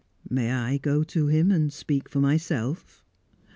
"May 0.27 0.51
I 0.51 0.77
go 0.79 1.03
to 1.03 1.27
him, 1.27 1.51
and 1.51 1.71
speak 1.71 2.09
for 2.09 2.19
myself?" 2.19 3.03